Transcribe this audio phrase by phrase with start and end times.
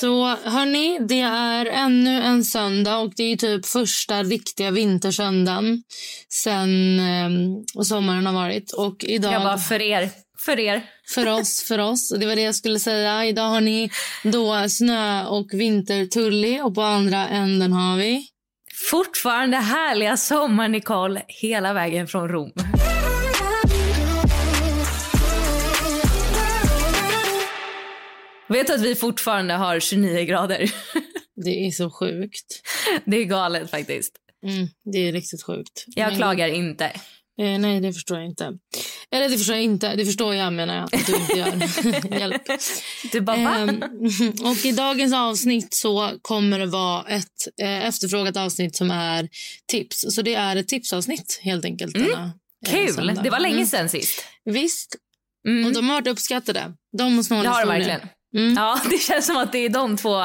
[0.00, 5.82] Så hörni, det är ännu en söndag och det är typ första riktiga vintersöndagen
[6.28, 8.72] sen eh, sommaren har varit.
[8.72, 9.32] Och idag...
[9.32, 10.10] Jag bara, för er.
[10.38, 10.82] För er.
[11.14, 12.14] För oss, för oss.
[12.20, 13.24] Det var det jag skulle säga.
[13.24, 13.90] Idag har ni
[14.22, 18.26] då snö och vintertulli och på andra änden har vi...
[18.90, 22.52] Fortfarande härliga sommar, Nicole, hela vägen från Rom.
[28.48, 30.70] Vet du att vi fortfarande har 29 grader?
[31.44, 32.62] Det är så sjukt.
[33.04, 34.12] Det är galet faktiskt.
[34.46, 35.84] Mm, det är riktigt sjukt.
[35.86, 36.84] Jag Men- klagar inte.
[37.40, 38.52] Eh, nej, det förstår jag inte.
[39.10, 39.94] Eller det förstår jag inte.
[39.96, 42.18] Det förstår jag menar jag att du inte gör.
[42.20, 42.42] Hjälp.
[43.12, 43.36] Du bara?
[43.36, 43.82] Ehm,
[44.44, 49.28] och I dagens avsnitt så kommer det vara ett eh, efterfrågat avsnitt som är
[49.66, 50.04] tips.
[50.14, 51.94] Så det är ett tipsavsnitt helt enkelt.
[51.94, 52.32] Denna,
[52.66, 52.94] eh, Kul!
[52.94, 53.22] söndag.
[53.22, 53.66] Det var länge Mm.
[53.66, 54.24] sedan sist.
[54.44, 54.96] Visst.
[55.48, 55.66] Mm.
[55.66, 56.72] Och de har varit uppskattade.
[56.98, 58.00] De och snåla Det har de verkligen.
[58.36, 58.54] Mm.
[58.56, 60.22] Ja, det känns som att det är de två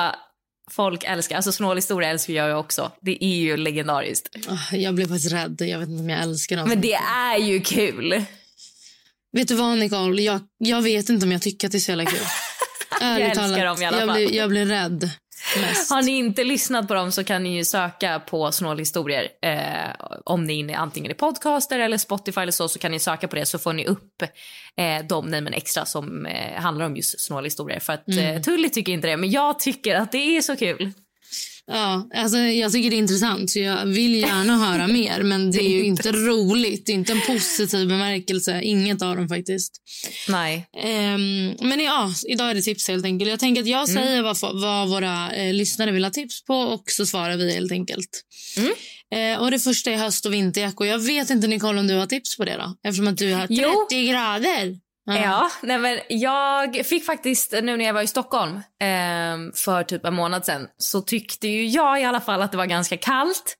[0.72, 1.36] folk älskar.
[1.36, 2.92] Alltså snål historia älskar jag också.
[3.02, 4.36] Det är ju legendariskt.
[4.48, 5.62] Ah, Jag blev faktiskt rädd.
[5.62, 6.70] Jag vet inte om jag älskar dem.
[6.70, 8.24] Men det är ju kul.
[9.38, 10.22] Vet du vad, Nicole?
[10.22, 12.20] Jag, jag vet inte om jag tycker att det är så jävla kul.
[13.02, 14.16] Ärligt älskar dem i alla jag fall.
[14.18, 15.10] Blir, jag blir rädd
[15.62, 15.92] mest.
[15.92, 19.28] Har ni inte lyssnat på dem så kan ni ju söka på snålhistorier.
[19.42, 23.00] Eh, om ni är inne antingen i podcaster eller Spotify eller så, så kan ni
[23.00, 24.22] söka på det så får ni upp
[24.78, 27.80] eh, de nej men extra som eh, handlar om just snålhistorier.
[27.80, 28.36] För att Mm.
[28.36, 30.92] eh, Tully tycker inte det, men jag tycker att det är så kul.
[31.74, 35.60] Ja, alltså jag tycker det är intressant så jag vill gärna höra mer men det
[35.60, 36.86] är ju inte roligt.
[36.86, 38.62] Det är inte en positiv bemärkelse.
[38.62, 39.74] Inget av dem faktiskt.
[40.28, 40.68] Nej.
[40.84, 43.30] Ehm, men ja, idag är det tips helt enkelt.
[43.30, 44.04] Jag tänker att jag Mm.
[44.04, 47.72] säger vad, vad våra eh, lyssnare vill ha tips på och så svarar vi helt
[47.72, 48.10] enkelt.
[48.58, 48.72] Mm.
[49.36, 50.88] Eh, och det första är höst och vinterjackor.
[50.88, 52.76] Jag vet inte Nicole om du har tips på det då?
[52.90, 53.88] Eftersom att du har 30 Jo.
[54.12, 54.78] grader.
[55.06, 60.06] Ja, nej men jag fick faktiskt nu när jag var i Stockholm eh, för typ
[60.06, 63.58] en månad sedan så tyckte ju jag i alla fall att det var ganska kallt.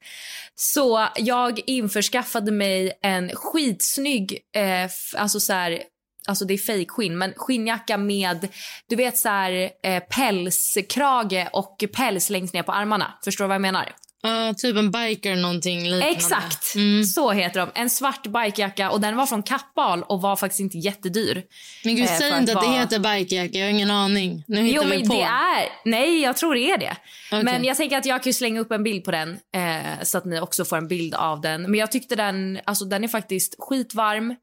[0.56, 5.84] Så jag införskaffade mig en skitsnygg, eh, alltså så här,
[6.28, 8.48] alltså det är fejkskinn, men skinnjacka med
[8.90, 13.14] du vet så här eh, pälskrage och päls längst ner på armarna.
[13.24, 13.96] Förstår du vad jag menar?
[14.58, 16.08] Typ en biker någonting liknande.
[16.08, 17.04] Exakt, Mm.
[17.04, 17.70] så heter de.
[17.76, 21.44] En svart bikejacka och den var från Kappahl och var faktiskt inte jättedyr.
[21.84, 23.58] Men gud, Eh, säg inte att att det heter bikejacka.
[23.58, 24.44] Jag har ingen aning.
[24.48, 25.14] Nu hittar Jo, vi men på.
[25.16, 25.70] det är...
[25.86, 26.96] Nej, jag tror det är det.
[27.32, 27.44] Okej.
[27.44, 30.26] Men jag tänker att jag kan slänga upp en bild på den eh, så att
[30.26, 31.62] ni också får en bild av den.
[31.62, 34.36] Men jag tyckte den, alltså den är faktiskt skitvarm.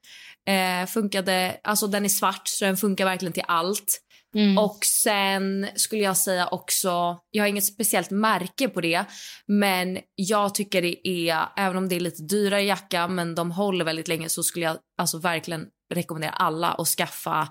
[0.48, 4.00] Eh, funkade, alltså den är svart så den funkar verkligen till allt.
[4.34, 4.58] Mm.
[4.58, 9.04] Och sen skulle jag säga också, jag har inget speciellt märke på det,
[9.46, 13.84] men jag tycker det är, även om det är lite dyrare jacka, men de håller
[13.84, 17.48] väldigt länge så skulle jag alltså verkligen rekommendera alla att skaffa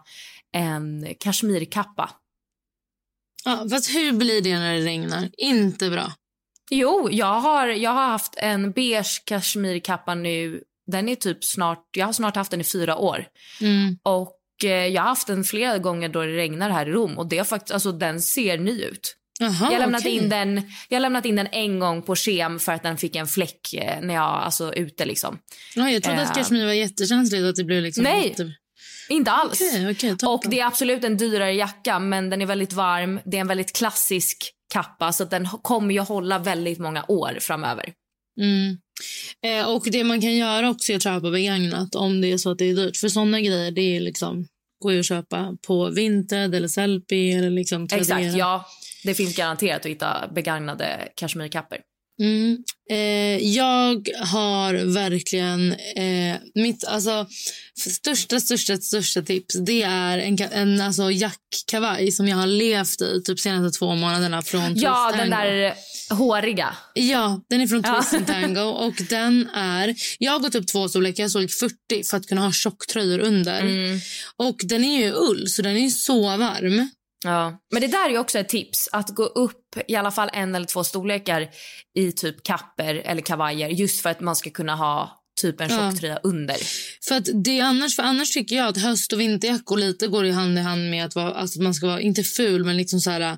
[0.53, 2.09] en kashmirkappa.
[3.45, 5.29] Ja, fast hur blir det när det regnar?
[5.37, 6.11] Inte bra.
[6.69, 10.63] Jo, jag har, jag har haft en beige kashmirkappa nu.
[10.91, 13.27] Den är typ snart, jag har snart haft den i fyra år.
[13.61, 13.97] Mm.
[14.03, 17.37] Och jag har haft den flera gånger då det regnar här i Rom och det
[17.37, 19.15] har faktiskt, alltså den ser ny ut.
[19.39, 20.11] Jaha, jag, har lämnat okej.
[20.15, 23.27] in den, jag lämnat in den en gång på kem för att den fick en
[23.27, 25.39] fläck eh, när jag, alltså ute liksom.
[25.75, 26.43] Ja, jag trodde att Eh.
[26.43, 27.43] kashmir var jättekänsligt.
[27.45, 28.27] Att det blev liksom Nej.
[28.27, 28.53] jätte-
[29.09, 29.61] Inte alls.
[29.91, 30.27] Okej, toppen.
[30.29, 33.19] och det är absolut en dyrare jacka men den är väldigt varm.
[33.25, 37.93] Det är en väldigt klassisk kappa så den kommer ju hålla väldigt många år framöver.
[38.41, 38.77] Mm.
[39.45, 42.51] Eh, och det man kan göra också är att köpa begagnat om det är så
[42.51, 42.97] att det är dyrt.
[42.97, 44.47] För såna grejer, det är liksom
[44.79, 48.19] går ju att köpa på Vinted eller Sellpy eller liksom Tradera.
[48.19, 48.65] Exakt, ja.
[49.03, 51.77] Det finns garanterat att hitta begagnade kashmirkappor.
[52.21, 52.63] Mm.
[52.89, 55.73] Eh, jag har verkligen...
[55.73, 57.27] Eh, mitt alltså,
[57.89, 63.21] största, största, största tips det är en, en alltså, jackkavaj som jag har levt i
[63.25, 65.73] typ senaste två månaderna från Ja, den där
[66.09, 66.75] håriga.
[66.93, 67.95] Ja, den är från Ja.
[67.95, 68.61] Twist and Tango.
[68.61, 72.41] Och den är, jag har gått upp två storlekar, jag såg 40 för att kunna
[72.41, 73.61] ha tjocktröjor under.
[73.61, 73.99] Mm.
[74.37, 76.89] Och den är ju ull, så den är så varm.
[77.23, 77.59] Ja.
[77.71, 78.89] Men det där är också ett tips.
[78.91, 81.49] Att gå upp i alla fall en eller två storlekar
[81.97, 85.91] i typ kapper eller kavajer just för att man ska kunna ha typ en Ja.
[85.91, 86.57] tjocktröja under.
[87.07, 90.25] För att det är annars, för annars tycker jag att höst och vinterjackor lite går
[90.25, 92.77] i hand i hand med att, vara, alltså att man ska vara, inte ful, men
[92.77, 93.37] liksom så här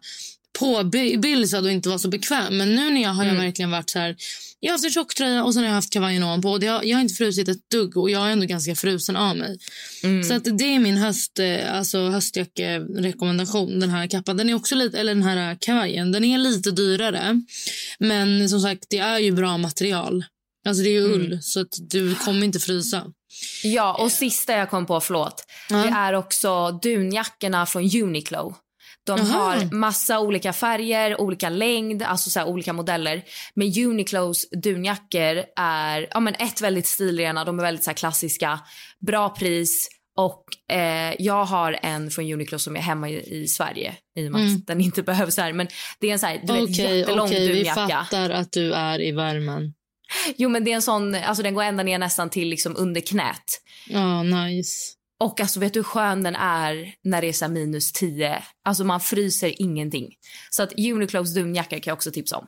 [0.60, 2.58] påbylsad och inte vara så bekväm.
[2.58, 3.46] Men nu när jag har jag Mm.
[3.46, 4.16] verkligen varit så här,
[4.60, 6.50] jag har haft en tjocktröja och sen har jag haft kavajen ovanpå.
[6.52, 9.38] Och har, jag har inte frusit ett dugg och jag är ändå ganska frusen av
[9.38, 9.58] mig.
[10.04, 10.24] Mm.
[10.24, 13.80] Så att det är min höst, eh, alltså höstjackerekommendation.
[13.80, 14.38] Den här kappan.
[14.38, 16.12] Den är också lite, eller den här kavajen.
[16.12, 17.42] Den är lite dyrare.
[18.00, 20.26] Men som sagt, det är ju bra material.
[20.68, 21.12] Alltså det är Mm.
[21.14, 23.06] ull, så att du kommer inte frysa.
[23.64, 25.44] Ja, och sista jag kom på, förlåt.
[25.70, 28.56] Det är också dunjackorna från Uniqlo.
[29.10, 29.28] De Jaha.
[29.40, 33.24] har massa olika färger, olika längd, alltså så olika modeller.
[33.54, 38.60] Men Uniqlos dunjackor är ja, men ett väldigt stilrena, de är väldigt så klassiska,
[39.00, 43.96] bra pris och eh, jag har en från Uniqlo som är hemma i, i Sverige
[44.16, 44.56] i och med Mm.
[44.56, 45.54] att den inte behövs här.
[45.54, 45.68] Men
[46.00, 47.88] det är en så här, du vet, jättelång vi dunjacka.
[47.88, 49.74] fattar att du är i värmen.
[50.38, 53.02] Jo men det är en sån, alltså den går ända ner nästan till liksom under
[53.02, 53.62] knät.
[53.88, 54.94] Ja, nice.
[55.20, 58.44] Och alltså vet du hur skön den är när det är minus 10?
[58.66, 60.08] Alltså man fryser ingenting.
[60.50, 62.48] Så att Uniqlos dunjacka kan jag också tipsa om.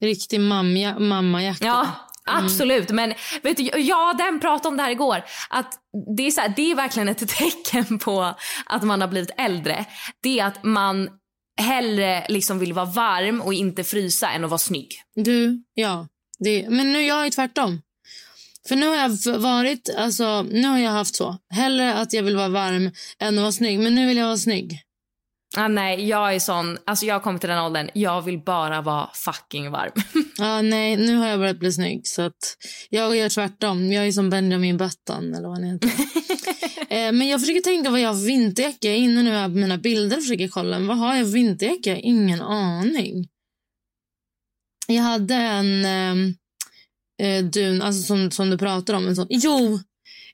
[0.00, 1.66] Riktig mamma, mammajacka.
[1.66, 1.86] Ja,
[2.24, 2.90] absolut.
[2.90, 5.24] Men vet du, ja, den pratade om det här igår.
[5.50, 5.74] Att
[6.16, 8.34] det, är så här, det är verkligen ett tecken på
[8.66, 9.84] att man har blivit äldre.
[10.22, 11.10] Det är att man
[11.60, 14.94] hellre liksom vill vara varm och inte frysa än att vara snygg.
[15.14, 16.08] Du, ja.
[16.38, 17.80] Det, men nu jag är tvärtom.
[18.68, 21.36] För nu har jag varit, alltså, nu har jag haft så.
[21.50, 23.80] Hellre att jag vill vara varm än att vara snygg.
[23.80, 24.82] Men nu vill jag vara snygg.
[25.56, 28.82] Ah, nej, jag är sån, alltså jag har kommit till den åldern, jag vill bara
[28.82, 29.92] vara fucking varm.
[30.38, 32.06] Ja, nej, nu har jag börjat bli snygg.
[32.06, 32.56] Så att
[32.90, 33.92] jag gör tvärtom.
[33.92, 35.88] Jag är som Benjamin Button, eller vad han heter.
[36.94, 38.88] eh, men jag försöker tänka vad jag har för vinterjacka.
[38.88, 40.78] Är inne nu på mina bilder försöker kolla.
[40.78, 41.96] Vad har jag vinterjacka?
[41.96, 43.28] Ingen aning.
[44.86, 46.34] Jag hade en eh,
[47.18, 49.08] eh, dun, alltså som, som du pratar om.
[49.08, 49.26] En sån.
[49.30, 49.80] Jo,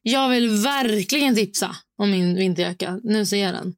[0.02, 3.00] jag vill verkligen tipsa om min vinterjacka.
[3.02, 3.75] Nu ser jag den.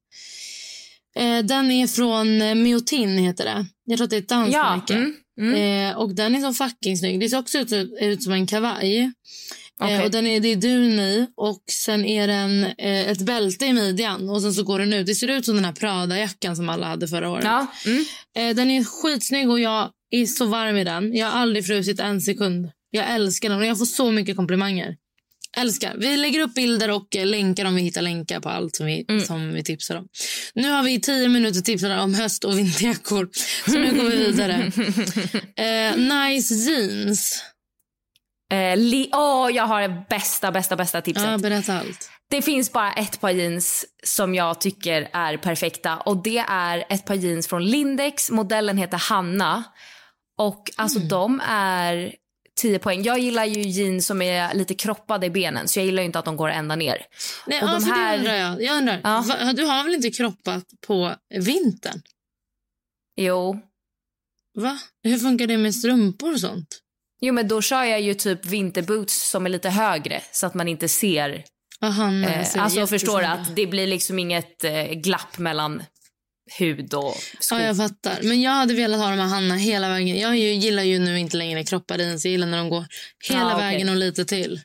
[1.17, 3.67] Eh, den är från eh, Miotin, heter det.
[3.85, 5.91] Jag tror att det är ett danskt ja, mm, mm.
[5.91, 7.21] Eh, och den är så fucking snygg.
[7.21, 9.13] Det ser också ut, ut som en kavaj.
[9.83, 13.67] Eh, och den är, det är dun i och sen är den eh, ett bälte
[13.67, 15.07] i midjan och sen så går den ut.
[15.07, 17.45] Det ser ut som den här Prada-jackan som alla hade förra året.
[17.45, 18.05] ja, mm.
[18.37, 21.17] Eh, den är skitsnygg och jag är så varm i den.
[21.17, 22.71] Jag har aldrig frusit en sekund.
[22.97, 24.97] Jag älskar den och jag får så mycket komplimanger.
[25.57, 25.95] Älskar.
[25.99, 29.25] Vi lägger upp bilder och länkar om vi hittar länkar på allt som vi, Mm.
[29.25, 30.09] som vi tipsar om.
[30.55, 33.29] Nu har vi tio minuter tipsar om höst och vinterjackor.
[33.67, 34.73] Så nu går vi vidare.
[35.57, 37.43] Eh, nice jeans.
[38.53, 41.29] Eh, li- Åh, jag har det bästa, bästa, bästa tipset.
[41.31, 42.11] Ja, berätta allt.
[42.31, 45.97] Det finns bara ett par jeans som jag tycker är perfekta.
[45.97, 48.31] Och Det är ett par jeans från Lindex.
[48.31, 49.65] Modellen heter Hanna.
[50.39, 51.09] Och alltså Mm.
[51.09, 52.15] De är
[52.61, 53.03] 10 poäng.
[53.03, 55.69] Jag gillar ju jeans som är lite kroppade i benen.
[55.69, 57.07] Så jag gillar inte att de går ända ner.
[57.47, 58.63] Nej, Och ja, de här- det undrar jag.
[58.63, 59.25] jag undrar, Ja.
[59.29, 62.03] va, du har väl inte kroppat på vintern?
[63.17, 63.61] Jo.
[64.59, 64.79] Va?
[65.03, 66.83] Hur funkar det med strumpor och sånt?
[67.21, 70.69] Jo men då kör jag ju typ vinterboots som är lite högre så att man
[70.69, 71.45] inte ser.
[71.81, 75.83] Aha, nej, Eh, alltså förstår att det blir liksom inget eh, glapp mellan
[76.59, 77.55] hud och sko.
[77.55, 78.19] Ja, jag fattar.
[78.23, 80.19] Men jag hade velat ha de här Hanna hela vägen.
[80.19, 82.25] Jag gillar ju nu inte längre kroppade jeans.
[82.25, 82.85] Jag gillar när de går
[83.29, 84.61] hela Ja, vägen och lite till.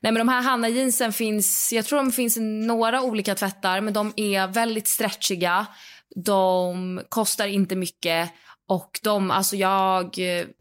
[0.00, 3.80] Nej, men de här Hanna jeansen finns, jag tror de finns i några olika tvättar,
[3.80, 5.66] men de är väldigt stretchiga.
[6.24, 8.30] De kostar inte mycket
[8.68, 10.16] och de, alltså jag,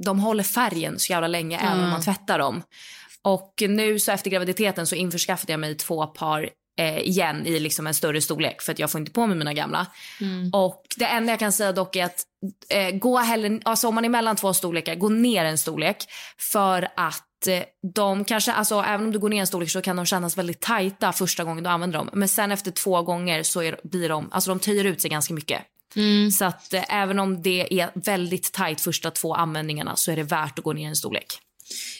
[0.06, 2.64] de håller färgen så jävla länge även om man tvättar dem.
[3.22, 7.88] Och nu så efter graviditeten så införskaffade jag mig två par eh, igen i liksom
[7.88, 9.88] en större storlek för att jag får inte på mig mina gamla.
[10.54, 12.24] Och det enda jag kan säga dock är att
[12.70, 15.98] eh, gå hellre, alltså om man är mellan två storlekar, gå ner en storlek
[16.52, 19.96] för att eh, de kanske, alltså även om du går ner en storlek så kan
[19.96, 22.10] de kännas väldigt tajta första gången du använder dem.
[22.14, 25.34] Men sen efter två gånger så är, blir de, alltså de töjer ut sig ganska
[25.34, 25.62] mycket.
[26.32, 30.24] Så att eh, även om det är väldigt tajt första två användningarna så är det
[30.24, 31.40] värt att gå ner en storlek.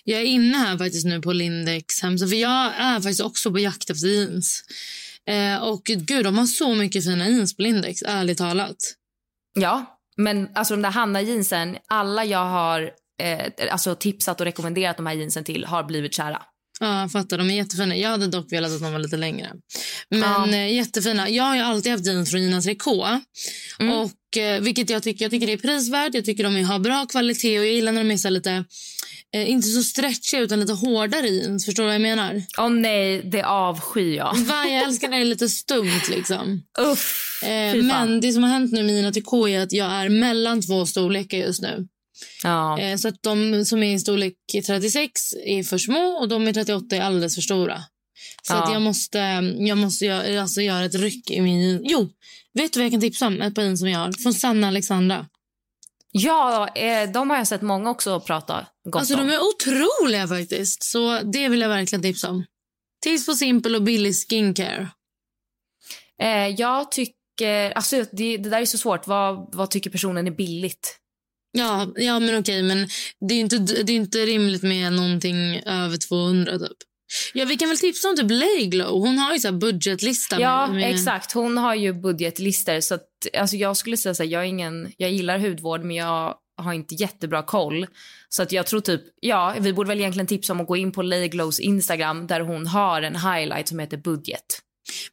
[0.04, 2.30] Jag är inne här faktiskt nu på Lindex hemsida.
[2.30, 4.64] För jag är faktiskt också på jakt efter jeans.
[5.30, 8.76] Eh, och gud, de har så mycket fina jeans på Lindex, ärligt talat.
[9.60, 14.98] Ja, men alltså de där Hanna jeansen, alla jag har eh, alltså tipsat och rekommenderat
[14.98, 16.42] de här jeansen till har blivit kära.
[16.80, 17.38] Ja, jag fattar.
[17.38, 17.96] De är jättefina.
[17.96, 19.52] Jag hade dock velat att de var lite längre.
[20.10, 20.48] Men Ja.
[20.50, 21.30] eh, jättefina.
[21.30, 23.08] Jag har alltid haft jeans från Gina Tricot.
[23.80, 23.94] Mm.
[23.98, 26.14] Och, eh, vilket jag tycker, jag tycker det är prisvärt.
[26.14, 28.66] Jag tycker de har bra kvalitet och jag gillar när de är lite,
[29.36, 31.66] eh, inte så stretchiga utan lite hårdare jeans.
[31.66, 32.44] Förstår du vad jag menar?
[32.58, 34.36] Åh nej, det avskyr jag.
[34.36, 36.62] Va, jag älskar när det är lite stumt liksom.
[36.80, 40.10] Uff, Eh, men det som har hänt nu med Gina Tricot är att jag är
[40.10, 41.88] mellan två storlekar just nu.
[42.44, 42.80] Ja.
[42.80, 44.34] Eh, så att de som är i storlek
[44.68, 47.84] 36 är för små och de i 38 är alldeles för stora.
[48.44, 48.64] Så Ja.
[48.64, 49.18] att jag måste,
[49.60, 51.82] jag måste göra, alltså göra ett ryck i min...
[51.84, 52.10] Jo,
[52.54, 53.42] vet du vad jag kan tipsa om?
[53.42, 54.12] Ett par jeans som jag har.
[54.24, 55.26] Från Sanna Alexandra.
[56.12, 59.28] Ja, eh, de har jag sett många också prata gott Alltså om.
[59.28, 60.84] de är otroliga faktiskt.
[60.84, 62.46] Så det vill jag verkligen tipsa om.
[63.04, 64.90] Tips på simpel och billig skincare.
[66.22, 67.72] Eh, jag tycker...
[67.72, 69.08] Alltså, det, det där är så svårt.
[69.08, 70.96] Vad, vad tycker personen är billigt?
[71.52, 72.88] Ja, ja men okej, men
[73.28, 76.78] det är ju inte, det är inte rimligt med någonting över 200 typ.
[77.34, 79.00] Ja, vi kan väl tipsa om typ Layglow.
[79.00, 80.40] Hon har ju så här budgetlista.
[80.40, 81.32] Ja, med, exakt.
[81.32, 82.82] Hon har ju budgetlister.
[82.82, 85.96] Så att, alltså, jag skulle säga så här, jag, är ingen, jag gillar hudvård, men
[85.96, 87.88] jag har inte jättebra koll.
[88.30, 90.92] Så att jag tror typ, ja, vi borde väl egentligen tipsa om att gå in
[90.92, 94.46] på Layglows Instagram där hon har en highlight som heter budget.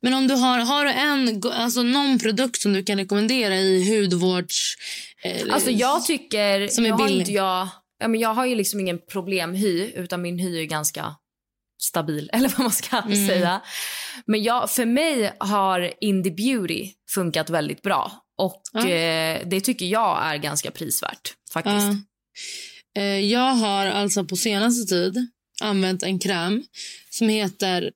[0.00, 4.00] Men om du har, har du en, alltså någon produkt som du kan rekommendera i
[4.00, 4.74] hudvårds...
[5.22, 7.20] Eh, Alltså jag tycker, Som är har billig.
[7.20, 7.68] inte jag,
[8.00, 11.14] ja, men jag har ju liksom ingen problemhy utan min hy är ganska
[11.82, 13.26] stabil eller vad man ska Mm.
[13.28, 13.62] säga.
[14.26, 18.88] Men jag, för mig har Indie Beauty funkat väldigt bra och Ja.
[18.88, 21.74] eh, det tycker jag är ganska prisvärt faktiskt.
[22.92, 23.00] Ja.
[23.02, 25.26] Eh, jag har alltså på senaste tid
[25.62, 26.62] använt en kräm
[27.10, 27.90] som heter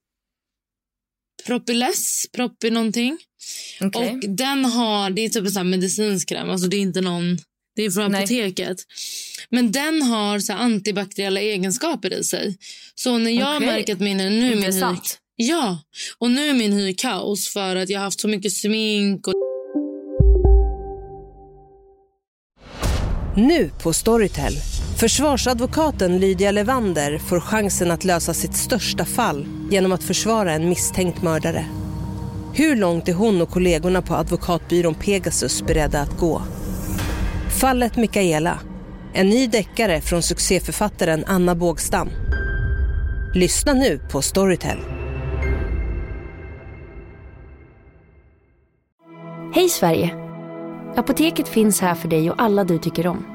[1.46, 3.18] Propyless, Propy någonting.
[3.80, 4.10] Okej.
[4.12, 7.38] Och den har, det är typ en sån medicinsk kräm, alltså det är inte någon,
[7.76, 8.26] det är från Nej.
[9.50, 12.56] Men den har så här antibakteriella egenskaper i sig.
[12.94, 13.68] Så när jag Okej.
[13.68, 14.96] märker att min, nu min hy,
[15.36, 15.78] ja,
[16.18, 19.34] och nu är min hy kaos för att jag har haft så mycket smink och
[23.36, 24.52] Nu på Storytel.
[25.00, 31.22] Försvarsadvokaten Lydia Levander får chansen att lösa sitt största fall genom att försvara en misstänkt
[31.22, 31.66] mördare.
[32.54, 36.42] Hur långt är hon och kollegorna på advokatbyrån Pegasus beredda att gå?
[37.60, 38.60] Fallet Mikaela.
[39.12, 42.08] En ny deckare från succéförfattaren Anna Bågstam.
[43.34, 44.78] Lyssna nu på Storytel.
[49.54, 50.14] Hej Sverige!
[50.96, 53.26] Apoteket finns här för dig och alla du tycker om.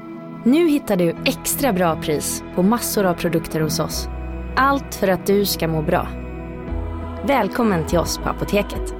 [0.44, 4.08] Nu hittar du extra bra pris på massor av produkter hos oss.
[4.56, 6.08] Allt för att du ska må bra.
[7.26, 8.95] Välkommen till oss på Apoteket.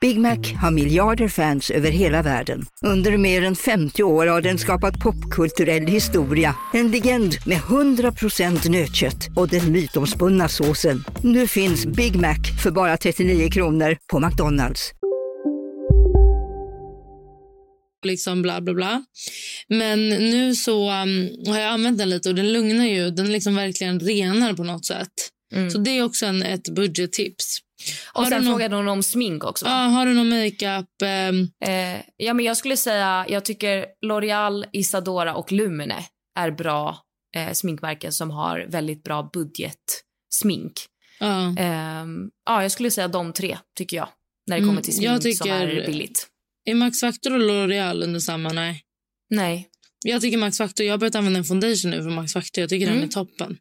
[0.00, 2.66] Big Mac har miljarder fans över hela världen.
[2.82, 6.54] Under mer än 50 år har den skapat popkulturell historia.
[6.74, 11.04] En legend med 100% nötkött och den mytomspunna såsen.
[11.22, 14.92] Nu finns Big Mac för bara 39 kronor på McDonalds.
[18.06, 19.04] liksom bla bla bla.
[19.68, 23.10] Men nu så um, har jag använt den lite och den lugnar ju.
[23.10, 25.12] Den liksom verkligen renar på något sätt.
[25.54, 25.70] Mm.
[25.70, 27.60] Så det är också en, ett budgettips.
[28.12, 29.66] Och Har sen du någon- frågade hon om smink också.
[29.66, 31.02] Ja, har du någon makeup?
[31.04, 36.04] ehm, Eh, ja, men jag skulle säga, jag tycker L'Oreal, Isadora och Lumene
[36.38, 36.98] är bra
[37.36, 40.72] eh, sminkmärken som har väldigt bra budgetsmink.
[41.20, 41.54] ja.
[41.58, 44.08] Ehm, ja, jag skulle säga de tre, tycker jag.
[44.46, 46.26] När det Mm, kommer till smink som tycker- är billigt.
[46.64, 48.48] Är Max Factor och L'Oreal under samma?
[48.52, 48.82] Nej.
[49.30, 49.68] Nej.
[50.04, 52.60] Jag tycker Max Factor, jag har börjat använda en foundation nu från Max Factor.
[52.62, 52.98] Jag tycker Mm.
[53.00, 53.58] den är toppen.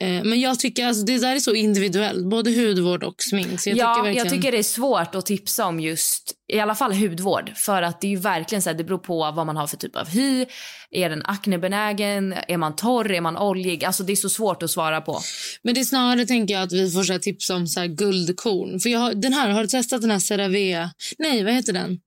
[0.00, 3.60] Eh, men jag tycker alltså det där är så individuellt, både hudvård och smink.
[3.60, 4.26] Så jag ja, tycker verkligen...
[4.26, 7.52] jag tycker det är svårt att tipsa om just, i alla fall hudvård.
[7.56, 9.76] För att det är ju verkligen så här, det beror på vad man har för
[9.76, 10.46] typ av hy.
[10.90, 12.34] Är den aknebenägen?
[12.48, 13.12] Är man torr?
[13.12, 13.84] Är man oljig?
[13.84, 15.20] Alltså det är så svårt att svara på.
[15.62, 17.86] Men det är snarare tänker jag att vi får så här tips om så här
[17.86, 18.80] guldkorn.
[18.80, 20.90] För jag har, den här, har du testat den här CeraVe?
[21.18, 21.98] Nej, vad heter den?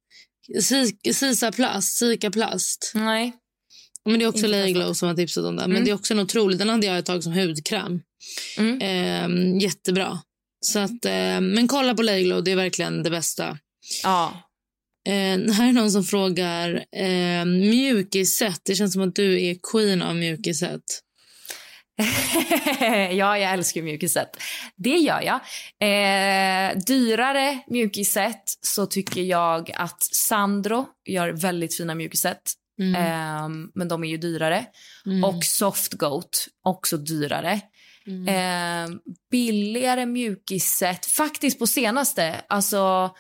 [0.62, 2.92] Si- Sisa plast, Sika plast.
[2.96, 3.34] Nej.
[4.06, 4.98] Men det är också Layglow testat.
[4.98, 5.70] som har tipsat om den.
[5.70, 5.86] Men Mm.
[5.86, 6.60] det är också en otrolig.
[6.60, 8.02] Den hade jag ett tag som hudkräm.
[8.58, 8.80] Mm.
[8.82, 10.20] Ehm, jättebra.
[10.66, 13.58] Så att, ehm, men kolla på Layglow, det är verkligen det bästa.
[14.04, 14.34] Ja.
[15.08, 18.62] Eh, här är någon som frågar eh, mjukisset.
[18.66, 20.82] Det känns som att du är queen av mjukisset.
[23.12, 24.30] ja, jag älskar mjukiset.
[24.78, 25.40] Det gör jag.
[25.90, 32.42] Eh, dyrare mjukiset så tycker jag att Sandro gör väldigt fina mjukiset.
[32.80, 32.96] Mm.
[32.96, 34.66] Eh, men de är ju dyrare.
[35.06, 35.24] Mm.
[35.24, 37.62] Och Soft Goat, också dyrare.
[38.08, 38.28] Mm.
[38.28, 38.98] Eh,
[39.32, 42.42] billigare mjukiset, faktiskt på senaste.
[42.50, 43.12] Alltså,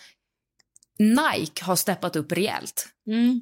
[0.99, 2.87] Nike har steppat upp rejält.
[3.07, 3.41] Mm.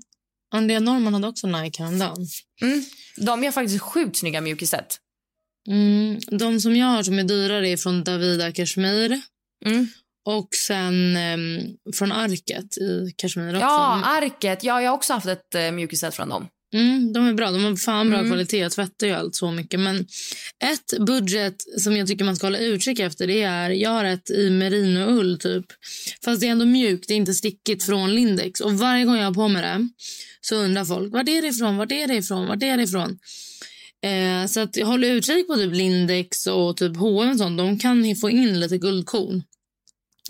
[0.51, 2.27] Andrea Norman hade också Nike häromdagen.
[2.61, 2.83] Mm.
[3.17, 4.99] De gör faktiskt sjukt snygga mjukiset.
[5.67, 9.21] Mm, de som jag har som är dyrare är från Davida Kashmir.
[10.25, 11.59] Och sen ehm,
[11.93, 13.59] från Arket i Kashmir också.
[13.59, 14.63] Ja, Arket.
[14.63, 16.47] Ja, jag har också haft ett uh, mjukiset från dem.
[16.73, 17.51] Mm, de är bra.
[17.51, 18.31] De har fan bra Mm.
[18.31, 18.57] kvalitet.
[18.57, 19.79] Jag tvättar ju allt så mycket.
[19.79, 20.07] Men
[20.63, 23.69] ett budget som jag tycker man ska hålla utkik efter det är...
[23.69, 25.65] Jag har ett i merinoull, typ.
[26.25, 28.59] Fast det är ändå mjukt, det är inte stickigt från Lindex.
[28.59, 29.89] Och varje gång jag har på mig det
[30.41, 33.19] så undrar folk var är det ifrån, var är det ifrån, var är det ifrån.
[34.03, 37.57] Eh, så att jag håller utkik på typ Lindex och typ H&M och sånt.
[37.57, 39.43] De kan få in lite guldkorn.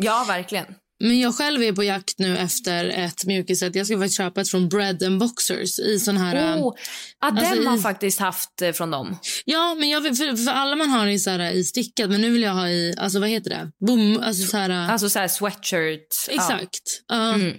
[0.02, 0.66] Ja, verkligen.
[1.04, 3.76] Men jag själv är på jakt nu efter ett mjukisset.
[3.76, 6.58] Jag ska faktiskt köpa ett från Bread and Boxers i sån här...
[6.62, 6.74] Oh,
[7.20, 9.18] Adem alltså i- har faktiskt haft eh, från dem.
[9.46, 12.30] Ja, men jag för, för alla man har i, så här, i stickat, men nu
[12.32, 13.72] vill jag ha i, alltså vad heter det?
[13.86, 16.08] Bom, alltså så här, Alltså så här sweatshirt.
[16.30, 17.04] exakt.
[17.08, 17.34] Ja.
[17.34, 17.54] Mm.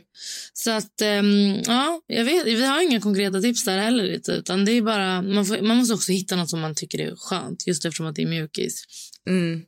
[0.53, 4.65] Så att, ehm, ja, jag vet, vi har inga konkreta tips där heller lite, utan
[4.65, 7.67] det är bara, man, får, man måste också hitta något som man tycker är skönt,
[7.67, 8.85] just eftersom att det är mjukis.
[9.29, 9.63] Mm.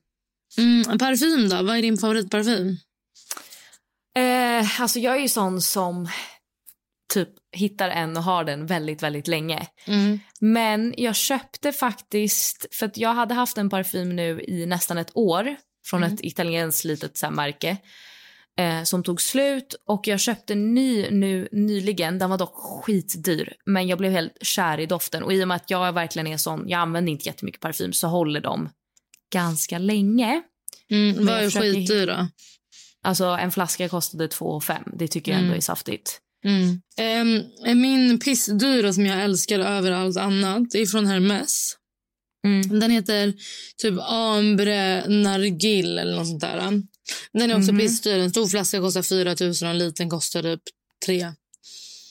[0.58, 1.62] Mm, parfym då?
[1.62, 2.76] Vad är din favoritparfym?
[4.16, 6.08] Eh, alltså jag är ju sån som
[7.14, 9.66] typ hittar en och har den väldigt, väldigt länge.
[9.86, 10.18] Mm.
[10.40, 15.10] Men jag köpte faktiskt, för att jag hade haft en parfym nu i nästan ett
[15.14, 15.56] år
[15.86, 16.14] från Mm.
[16.14, 17.76] ett italienskt litet så här, märke
[18.58, 22.18] eh, som tog slut och jag köpte en ny nu nyligen.
[22.18, 25.56] Den var dock skitdyr, men jag blev helt kär i doften och i och med
[25.56, 28.68] att jag verkligen är sån, jag använder inte jättemycket parfym så håller de
[29.32, 30.42] ganska länge.
[30.90, 32.28] Mm, vad är försöker skitdyr då?
[33.04, 34.82] Alltså en flaska kostade 2 5.
[34.98, 35.56] Det tycker jag ändå Mm.
[35.58, 36.18] är saftigt.
[36.44, 36.80] Mm.
[36.96, 41.76] Ehm, min pissdyra som jag älskar över allt annat är från Hermes.
[42.46, 42.80] Mm.
[42.80, 43.34] Den heter
[43.76, 46.82] typ Ambre Nargil eller något sånt där.
[47.32, 47.78] Den är också Mhm.
[47.80, 48.18] pissdyr.
[48.18, 50.62] En stor flaska kostar 4 000 och en liten kostar typ
[51.06, 51.32] 3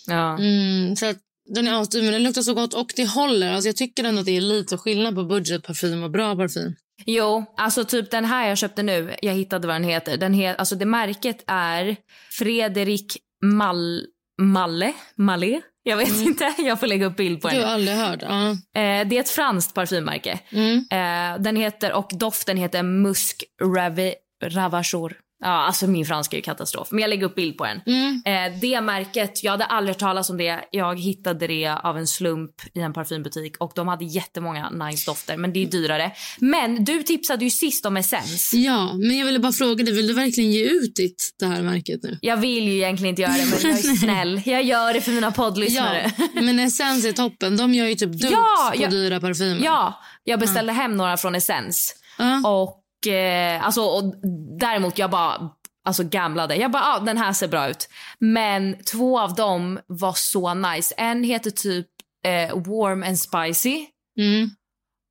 [0.08, 0.38] Ja.
[0.40, 1.14] mm, så
[1.56, 3.52] Den är asdyr men den luktar så gott och det håller.
[3.54, 6.76] Alltså jag tycker ändå att det är lite skillnad på budgetparfym och bra parfym.
[7.06, 10.18] Jo, alltså typ den här jag köpte nu, jag hittade vad den heter.
[10.18, 11.96] Den het, alltså det märket är
[12.32, 14.06] Fredrik Mal,
[14.42, 15.62] Malle, Malé.
[15.84, 17.74] Jag vet inte, jag får lägga upp bild på Det har jag den.
[17.74, 18.24] aldrig hört.
[18.24, 20.40] Eh, det är ett franskt parfymmärke.
[20.52, 20.78] Mm.
[20.78, 25.16] Eh, den heter, och doften heter Musk Rave, Ravageur.
[25.44, 26.88] Ja, alltså min franska är ju katastrof.
[26.92, 27.82] Men jag lägger upp bild på den.
[27.86, 28.22] Mm.
[28.26, 30.60] Eh, det märket, jag hade aldrig hört talas om det.
[30.72, 35.38] Jag hittade det av en slump i en parfymbutik och de hade jättemånga nice dofter,
[35.38, 36.12] men det är dyrare.
[36.40, 38.58] Men du tipsade ju sist om Essence.
[38.58, 41.62] Ja, men jag ville bara fråga dig, vill du verkligen ge ut ditt, det här
[41.62, 42.18] märket nu?
[42.22, 44.42] Jag vill ju egentligen inte göra det, men jag är snäll.
[44.46, 46.12] Jag gör det för mina poddlyssnare.
[46.34, 47.58] Ja, men Essence är toppen.
[47.58, 48.90] De gör ju typ dupes Ja, på ja.
[48.90, 49.66] dyra parfymer.
[49.66, 51.94] Ja, jag beställde hem några från Essence.
[52.18, 52.50] Ja.
[52.50, 52.78] Och,
[53.08, 54.16] eh, alltså, och
[54.60, 55.50] däremot jag bara
[55.86, 56.56] alltså gamblade.
[56.56, 57.90] Jag bara, ah, den här ser bra ut.
[58.20, 60.96] Men två av dem var så nice.
[60.98, 61.88] En heter typ
[62.26, 63.86] eh, Warm and Spicy.
[64.20, 64.50] Mm.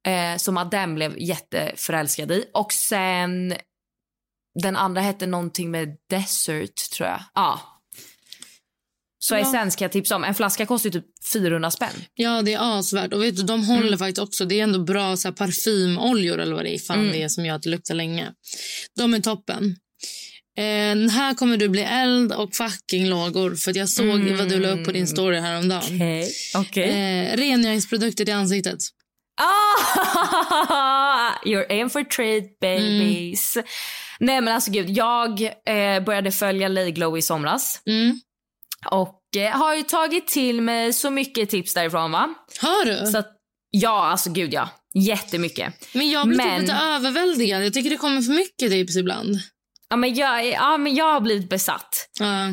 [0.07, 2.45] Eh, som Adem blev jätteförälskad i.
[2.55, 3.55] Och sen
[4.63, 7.21] den andra hette någonting med Desert tror jag.
[7.35, 7.61] Ja.
[9.23, 9.39] Så Ja.
[9.41, 10.25] Essence kan jag tipsa om.
[10.25, 11.89] En flaska kostar typ 400 spänn.
[12.15, 13.13] ja, det är asvärt.
[13.13, 14.45] Och vet du, de håller faktiskt också.
[14.45, 17.13] Det är ändå bra så här, parfymoljor eller vad det är, fan Mm.
[17.13, 18.29] det är som gör att det luktar länge.
[18.97, 19.77] De är toppen.
[20.59, 23.55] Eh, här kommer du bli eld och fucking lågor.
[23.55, 24.37] För jag såg Mm.
[24.37, 25.83] vad du la upp på din story häromdagen.
[25.95, 26.33] Okej.
[26.57, 26.89] Okej.
[26.91, 28.79] Eh, rengöringsprodukter till ansiktet.
[29.43, 33.57] Ah, you're in for treat babies.
[34.21, 37.83] Nej men alltså gud, jag eh, började följa Lay Glow i somras.
[37.87, 38.21] Mm.
[38.87, 42.35] Och eh, har ju tagit till mig så mycket tips därifrån va.
[42.61, 43.11] Har du?
[43.13, 43.33] Så att,
[43.71, 44.69] ja alltså gud ja.
[44.95, 45.75] Jättemycket.
[45.95, 47.65] men jag blir men- typ lite överväldigad.
[47.65, 49.37] Jag tycker det kommer för mycket tips ibland.
[49.89, 52.09] Ja men jag, ja, men jag har blivit besatt.
[52.21, 52.49] Ja.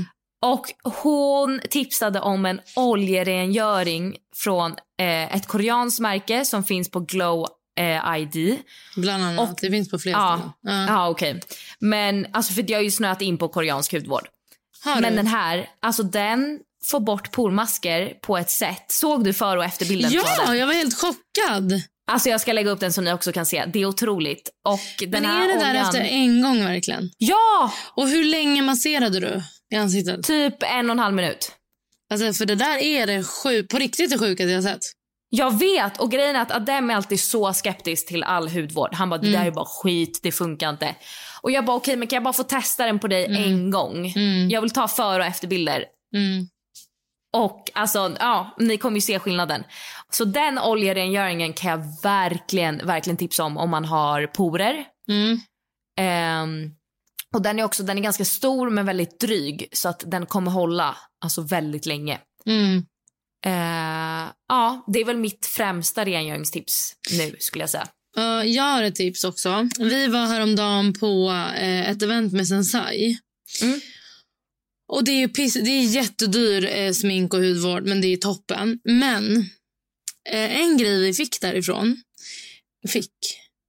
[0.46, 7.48] Och hon tipsade om en oljerengöring från eh, ett koreanskt märke som finns på Glow
[7.80, 8.58] eh, ID.
[8.96, 9.50] Bland annat.
[9.52, 10.86] Och- det finns på fler Ja, ställen.
[10.88, 10.94] ja.
[10.94, 11.10] Ja.
[11.10, 11.42] okej.
[11.80, 14.28] Men alltså för jag har ju snöat in på koreansk hudvård.
[14.88, 15.18] Har Men du?
[15.18, 18.86] den här, alltså den får bort pormasker på ett sätt.
[18.88, 20.58] Såg du före och efterbilden på Ja, den?
[20.58, 21.82] jag var helt chockad.
[22.12, 23.66] Alltså jag ska lägga upp den så ni också kan se.
[23.74, 24.50] Det är otroligt.
[24.68, 25.86] Och den Men är det där oljan...
[25.86, 27.10] efter en gång verkligen?
[27.18, 27.74] Ja!
[27.96, 29.42] Och hur länge masserade du
[29.74, 30.24] i ansiktet?
[30.24, 31.52] Typ en och en halv minut.
[32.14, 34.80] Alltså, för det där är det sjuk, på riktigt det sjukaste jag sett.
[35.30, 38.90] Jag vet och grejen är att Adem är alltid så skeptisk till all hudvård.
[38.94, 39.40] Han bara det Mm.
[39.42, 40.96] där är bara skit, det funkar inte.
[41.48, 44.14] Och jag bara okej men kan jag bara få testa den på dig en gång?
[44.16, 44.50] Mm.
[44.50, 45.86] Jag vill ta före och efterbilder.
[46.16, 46.48] Mm.
[47.34, 49.64] Och alltså, ja, ni kommer ju se skillnaden.
[50.12, 54.86] Så den oljerengöringen kan jag verkligen, verkligen tipsa om om man har porer.
[55.10, 55.40] Mm.
[56.00, 56.72] Ehm,
[57.36, 60.52] och den är också, den är ganska stor men väldigt dryg så att den kommer
[60.52, 62.20] hålla alltså väldigt länge.
[62.46, 62.78] Mm.
[63.46, 67.88] Eh, ja, det är väl mitt främsta rengöringstips nu skulle jag säga.
[68.20, 69.70] Uh, jag har ett tips också.
[69.80, 73.18] Vi var häromdagen på uh, ett event med Sensai.
[73.62, 73.80] Mm.
[74.94, 78.80] Och det är, piss, det är jättedyr eh, smink och hudvård, men det är toppen.
[78.84, 79.38] Men
[80.30, 82.02] eh, en grej vi fick därifrån,
[82.88, 83.12] fick,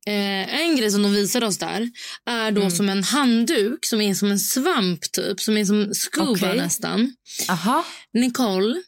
[0.06, 1.90] en grej som de visade oss där
[2.26, 2.70] är då Mm.
[2.70, 6.56] som en handduk som är som en svamp typ, som är som scuba Okej.
[6.56, 7.16] nästan.
[7.48, 7.84] Aha.
[8.12, 8.82] Nicole,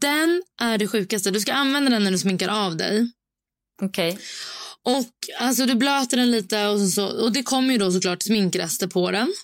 [0.00, 1.30] den är det sjukaste.
[1.30, 3.12] Du ska använda den när du sminkar av dig.
[3.82, 4.18] Okej.
[4.82, 8.86] Och alltså Du blöter den lite och, så, och det kommer ju då såklart sminkrester
[8.86, 9.34] på den.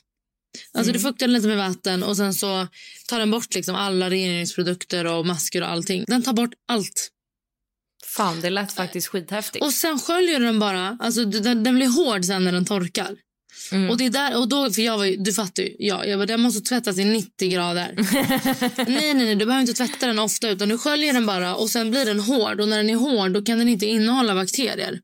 [0.73, 2.67] Alltså Du fuktar den lite med vatten och sen så
[3.09, 6.05] tar den bort liksom alla rengöringsprodukter och masker och allting.
[6.07, 7.11] Den tar bort allt.
[8.07, 9.65] Fan, det lät faktiskt skithäftigt.
[9.65, 10.97] Och sen sköljer du den bara.
[11.01, 13.17] Alltså den, den blir hård sen när den torkar.
[13.73, 13.91] Mm.
[13.91, 16.19] Och det är där, och då, för jag var ju, du fattar ju, ja, jag
[16.19, 17.95] bara, den måste tvättas i 90 grader.
[18.77, 21.71] nej, nej, nej, du behöver inte tvätta den ofta utan du sköljer den bara och
[21.71, 25.01] sen blir den hård och när den är hård då kan den inte innehålla bakterier.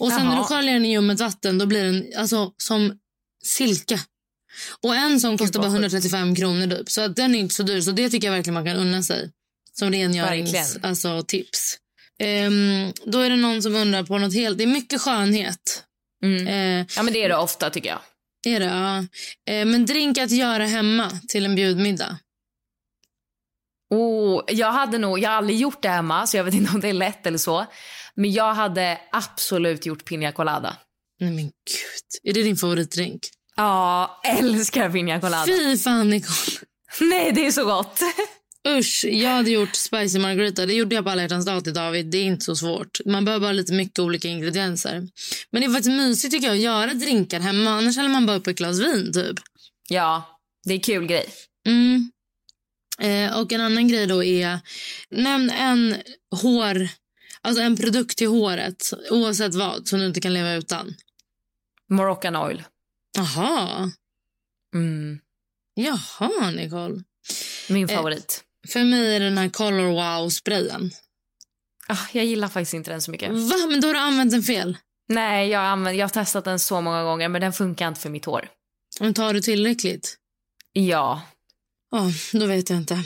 [0.00, 0.38] Och sen när Jaha.
[0.38, 2.98] du sköljer den i ljummet vatten då blir den alltså som
[3.44, 4.00] silke.
[4.82, 5.94] Och en sån kostar bara vad sjukt.
[5.94, 6.90] 135 kronor typ.
[6.90, 7.80] Så att den är inte så dyr.
[7.80, 9.30] Så det tycker jag verkligen man kan unna sig.
[9.72, 11.78] Som rengörings alltså, tips.
[12.18, 14.58] Ehm, då är det någon som undrar på något helt...
[14.58, 15.84] Det är mycket skönhet.
[16.24, 16.46] Mm.
[16.46, 18.00] Eh, Ja, men det är det ofta tycker jag.
[18.54, 18.66] är det?
[18.66, 18.98] Ja.
[19.54, 22.18] Eh, men drink att göra hemma till en bjudmiddag.
[23.90, 26.80] Oh, jag hade nog, jag har aldrig gjort det hemma så jag vet inte om
[26.80, 27.66] det är lätt eller så.
[28.14, 30.76] Men jag hade absolut gjort pina colada.
[31.20, 31.50] Nej men gud.
[32.22, 33.20] Är det din favoritdrink?
[33.56, 35.46] Ja, älskar pina colada.
[35.46, 36.58] Fy fan Nicole.
[37.00, 38.00] Nej, det är så gott.
[38.68, 40.66] Usch, jag hade gjort spicy margarita.
[40.66, 42.06] Det gjorde jag på alla hjärtans dag till David.
[42.06, 43.00] Det är inte så svårt.
[43.06, 45.08] Man behöver bara lite mycket olika ingredienser.
[45.50, 47.70] Men det är faktiskt mysigt tycker jag att göra drinkar hemma.
[47.70, 49.38] Annars häller man bara upp ett glas vin typ.
[49.88, 51.26] Ja, det är kul grej.
[51.66, 52.10] Mm.
[53.00, 54.58] Eh, och en annan grej då är,
[55.10, 55.96] nämn en
[56.42, 56.88] hår,
[57.40, 60.94] alltså en produkt till håret, oavsett vad, som du inte kan leva utan.
[61.90, 62.62] Moroccan oil.
[63.16, 63.90] Jaha,
[64.74, 65.18] Mm,
[65.74, 67.02] jaha Nicole.
[67.68, 67.96] min Eh.
[67.96, 68.44] favorit.
[68.68, 70.90] För mig är det den här Color Wow-sprayen.
[71.88, 73.30] Ah, jag gillar faktiskt inte den så mycket.
[73.30, 73.54] Va?
[73.70, 74.76] Men då har du använt den fel.
[75.08, 78.10] Nej, jag använt, jag har testat den så många gånger men den funkar inte för
[78.10, 78.48] mitt hår.
[79.00, 80.16] Men tar du tillräckligt?
[80.72, 81.22] Ja.
[81.90, 82.98] Ja, då vet jag inte.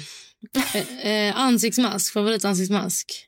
[0.75, 3.27] eh, eh, ansiktsmask, favoritansiktsmask.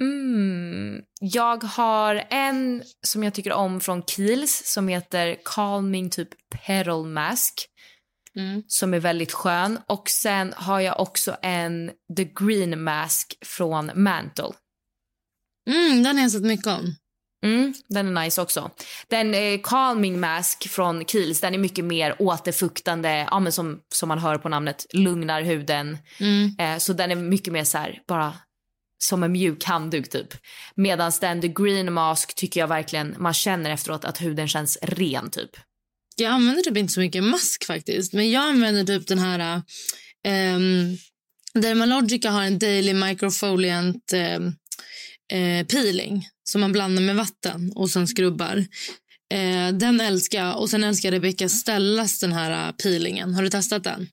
[0.00, 1.02] Mm.
[1.20, 7.66] Jag har en som jag tycker om från Kiehl's som heter Calming typ Pearl Mask
[8.36, 8.62] Mm.
[8.66, 9.78] som är väldigt skön.
[9.86, 14.52] Och sen har jag också en The Green Mask från Mantle.
[15.70, 16.94] Mm, den har jag sett mycket om.
[17.44, 18.70] Mm, den är nice också.
[19.08, 24.08] Den eh, Calming Mask från Kiehl's den är mycket mer återfuktande, ja, men som, som
[24.08, 25.98] man hör på namnet, lugnar huden.
[26.20, 26.56] Mm.
[26.58, 28.34] Eh, så den är mycket mer så här, bara
[29.02, 30.34] som en mjuk handduk typ.
[30.74, 35.30] Medan den The Green Mask tycker jag verkligen, man känner efteråt att huden känns ren
[35.30, 35.50] typ.
[36.20, 38.12] Jag använder typ inte så mycket mask faktiskt.
[38.12, 39.62] Men jag använder typ den här...
[40.28, 40.98] Um,
[41.54, 44.46] Dermalogica har en Daily Microfoliant ehm,
[45.32, 48.56] eh, peeling som man blandar med vatten och sen skrubbar.
[49.34, 50.60] Eh, den älskar jag.
[50.60, 53.34] Och sen älskar Rebecca Stellas den här eh, peelingen.
[53.34, 54.08] Har du testat den?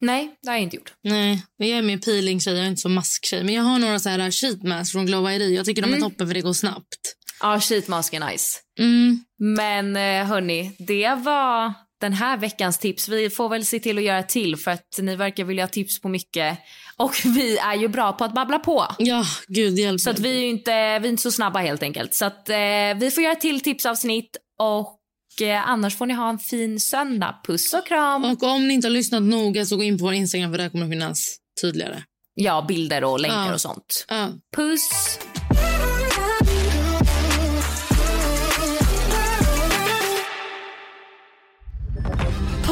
[0.00, 0.92] Nej, det har jag inte gjort.
[1.04, 3.44] Nej, jag är mer peeling-tjej, jag är inte så mask-tjej.
[3.44, 5.50] Men jag har några så här sheet mask från Glow ID.
[5.50, 6.10] Jag tycker de är Mm.
[6.10, 7.16] toppen för det går snabbt.
[7.42, 8.58] Ja, sheet mask är nice.
[8.78, 9.24] Mm.
[9.38, 13.08] Men eh, hörni, det var den här veckans tips.
[13.08, 16.00] Vi får väl se till att göra till för att ni verkar vilja ha tips
[16.00, 16.58] på mycket.
[16.96, 18.86] Och vi är ju bra på att babbla på.
[18.98, 22.14] Ja, gud hjälp Så att vi är inte, vi är inte så snabba helt enkelt.
[22.14, 22.56] Så att eh,
[22.96, 24.98] vi får göra till tipsavsnitt och
[25.42, 27.34] eh, annars får ni ha en fin söndag.
[27.46, 28.24] Puss och kram.
[28.24, 30.68] Och om ni inte har lyssnat noga så gå in på vår Instagram för där
[30.68, 32.02] kommer det finnas tydligare.
[32.34, 33.54] Ja, bilder och länkar Ja.
[33.54, 34.04] och sånt.
[34.08, 34.28] Ja.
[34.56, 35.18] Puss!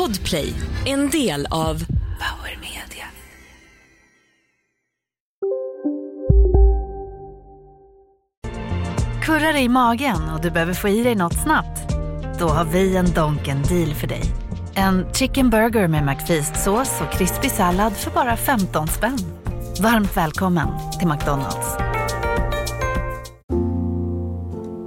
[0.01, 0.55] Podplay,
[0.87, 1.75] en del av
[2.19, 3.07] Power Media.
[9.23, 11.93] Kurrar i magen och du behöver få i dig något snabbt?
[12.39, 14.23] Då har vi en Donken deal för dig.
[14.75, 19.19] En chicken burger med McFeast-sås och krispig sallad för bara 15 spänn.
[19.83, 21.77] Varmt välkommen till McDonalds.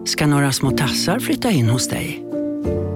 [0.06, 2.33] ska några små tassar flytta in hos dig.